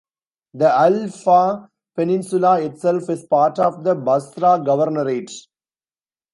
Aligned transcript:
The 0.55 0.67
Al 0.75 1.09
Faw 1.09 1.67
Peninsula 1.95 2.59
itself 2.59 3.07
is 3.11 3.23
part 3.27 3.59
of 3.59 3.83
the 3.83 3.93
Basrah 3.95 4.65
Governorate. 4.65 5.29